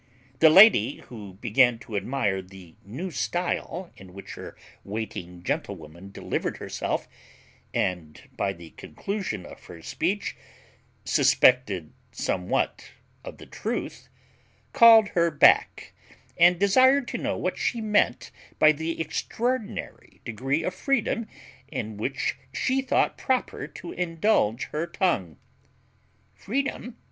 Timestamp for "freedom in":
20.73-21.97